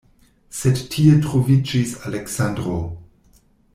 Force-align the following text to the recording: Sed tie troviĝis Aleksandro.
Sed 0.59 0.79
tie 0.95 1.13
troviĝis 1.25 1.93
Aleksandro. 2.13 2.79